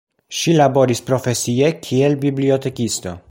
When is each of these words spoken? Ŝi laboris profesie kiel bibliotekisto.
Ŝi 0.37 0.53
laboris 0.59 1.03
profesie 1.09 1.71
kiel 1.89 2.17
bibliotekisto. 2.25 3.17